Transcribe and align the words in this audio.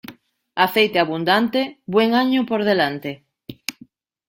Aceite 0.63 0.97
abundante, 0.99 1.77
buen 1.85 2.15
año 2.15 2.47
por 2.47 2.63
delante. 2.63 3.11